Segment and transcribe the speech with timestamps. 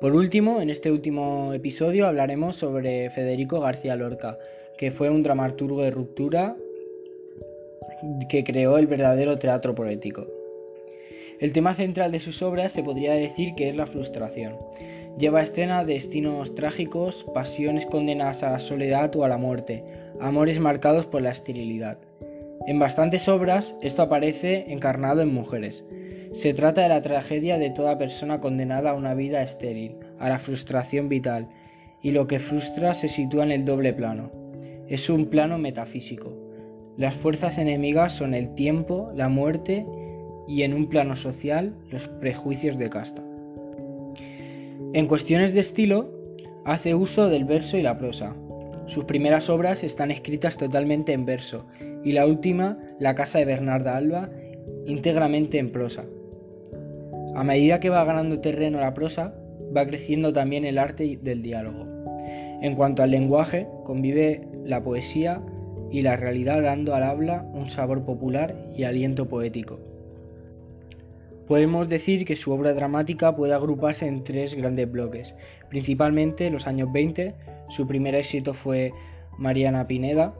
[0.00, 4.38] Por último, en este último episodio hablaremos sobre Federico García Lorca,
[4.78, 6.56] que fue un dramaturgo de ruptura
[8.30, 10.26] que creó el verdadero teatro poético.
[11.38, 14.56] El tema central de sus obras se podría decir que es la frustración.
[15.18, 19.84] Lleva a escena destinos trágicos, pasiones condenadas a la soledad o a la muerte,
[20.18, 21.98] amores marcados por la esterilidad.
[22.66, 25.84] En bastantes obras esto aparece encarnado en mujeres.
[26.32, 30.38] Se trata de la tragedia de toda persona condenada a una vida estéril, a la
[30.38, 31.48] frustración vital,
[32.02, 34.30] y lo que frustra se sitúa en el doble plano.
[34.88, 36.32] Es un plano metafísico.
[36.96, 39.84] Las fuerzas enemigas son el tiempo, la muerte
[40.46, 43.22] y en un plano social los prejuicios de casta.
[44.92, 46.12] En cuestiones de estilo,
[46.64, 48.36] hace uso del verso y la prosa.
[48.86, 51.66] Sus primeras obras están escritas totalmente en verso
[52.04, 54.30] y la última, La Casa de Bernarda Alba,
[54.86, 56.04] íntegramente en prosa.
[57.34, 59.34] A medida que va ganando terreno la prosa,
[59.76, 61.86] va creciendo también el arte del diálogo.
[62.62, 65.40] En cuanto al lenguaje, convive la poesía
[65.90, 69.78] y la realidad dando al habla un sabor popular y aliento poético.
[71.46, 75.34] Podemos decir que su obra dramática puede agruparse en tres grandes bloques.
[75.68, 77.34] Principalmente en los años 20,
[77.70, 78.92] su primer éxito fue
[79.36, 80.34] Mariana Pineda.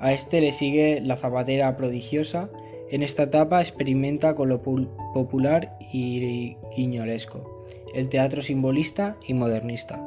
[0.00, 2.50] A este le sigue La Zapatera Prodigiosa.
[2.90, 10.02] En esta etapa experimenta con lo popular y guiñolesco, el teatro simbolista y modernista.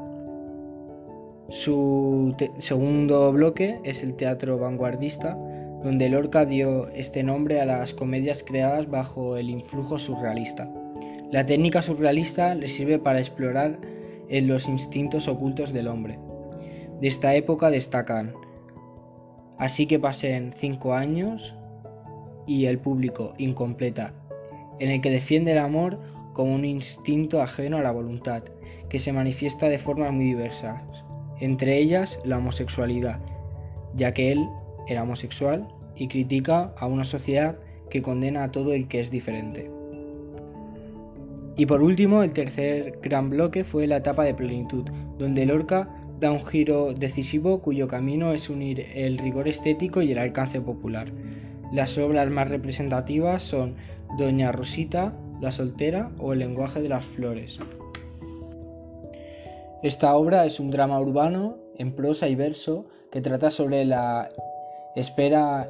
[1.49, 5.37] Su segundo bloque es el teatro vanguardista,
[5.83, 10.71] donde Lorca dio este nombre a las comedias creadas bajo el influjo surrealista.
[11.31, 13.79] La técnica surrealista le sirve para explorar
[14.29, 16.17] en los instintos ocultos del hombre.
[16.99, 18.33] De esta época destacan
[19.61, 21.53] Así que pasen cinco años
[22.47, 24.13] y el público incompleta,
[24.79, 25.99] en el que defiende el amor
[26.33, 28.43] como un instinto ajeno a la voluntad,
[28.89, 30.81] que se manifiesta de formas muy diversas,
[31.39, 33.19] entre ellas la homosexualidad,
[33.95, 34.47] ya que él
[34.87, 37.57] era homosexual y critica a una sociedad
[37.89, 39.69] que condena a todo el que es diferente.
[41.57, 44.85] Y por último, el tercer gran bloque fue la etapa de plenitud,
[45.17, 45.89] donde Lorca
[46.19, 51.11] da un giro decisivo cuyo camino es unir el rigor estético y el alcance popular.
[51.71, 53.75] Las obras más representativas son
[54.17, 57.59] Doña Rosita, La soltera o El lenguaje de las flores.
[59.81, 64.27] Esta obra es un drama urbano en prosa y verso que trata sobre la
[64.95, 65.65] espera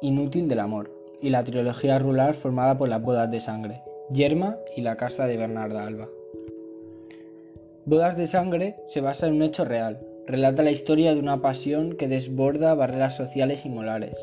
[0.00, 0.90] inútil del amor
[1.20, 5.36] y la trilogía rural formada por las bodas de sangre, Yerma y la casa de
[5.36, 6.08] Bernarda Alba.
[7.84, 11.96] Bodas de sangre se basa en un hecho real, relata la historia de una pasión
[11.96, 14.16] que desborda barreras sociales y morales,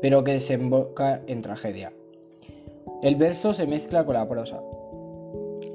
[0.00, 1.92] pero que desemboca en tragedia.
[3.02, 4.60] El verso se mezcla con la prosa.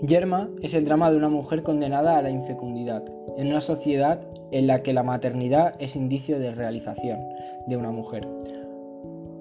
[0.01, 3.03] Yerma es el drama de una mujer condenada a la infecundidad,
[3.37, 4.19] en una sociedad
[4.51, 7.19] en la que la maternidad es indicio de realización
[7.67, 8.27] de una mujer,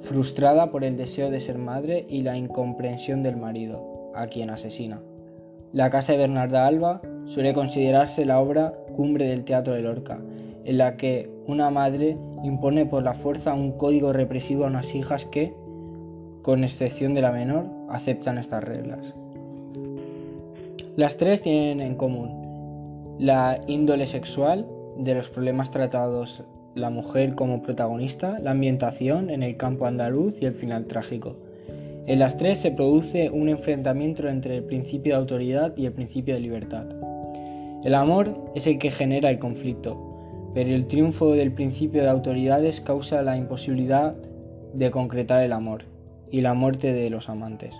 [0.02, 5.00] frustrada por el deseo de ser madre y la incomprensión del marido, a quien asesina.
[5.72, 10.20] La casa de Bernarda Alba suele considerarse la obra cumbre del teatro de Lorca,
[10.64, 15.24] en la que una madre impone por la fuerza un código represivo a unas hijas
[15.26, 15.54] que,
[16.42, 19.14] con excepción de la menor, aceptan estas reglas.
[20.96, 24.66] Las tres tienen en común la índole sexual
[24.98, 30.46] de los problemas tratados la mujer como protagonista, la ambientación en el campo andaluz y
[30.46, 31.36] el final trágico.
[32.06, 36.34] En las tres se produce un enfrentamiento entre el principio de autoridad y el principio
[36.34, 36.86] de libertad.
[37.84, 40.11] El amor es el que genera el conflicto,
[40.54, 44.14] pero el triunfo del principio de autoridades causa la imposibilidad
[44.74, 45.84] de concretar el amor
[46.30, 47.74] y la muerte de los amantes.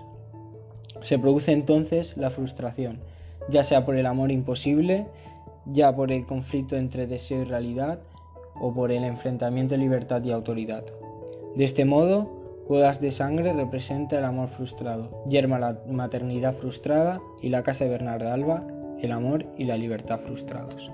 [1.01, 2.99] Se produce entonces la frustración,
[3.49, 5.05] ya sea por el amor imposible,
[5.65, 7.99] ya por el conflicto entre deseo y realidad,
[8.59, 10.83] o por el enfrentamiento de libertad y autoridad.
[11.55, 12.29] De este modo,
[12.69, 17.91] Bodas de Sangre representa el amor frustrado, Yerma la maternidad frustrada y la casa de
[17.91, 18.65] Bernarda Alba,
[19.01, 20.91] el amor y la libertad frustrados.